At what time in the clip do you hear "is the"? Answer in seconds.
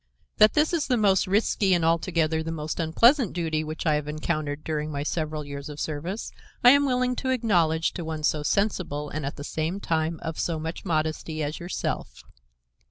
0.73-0.97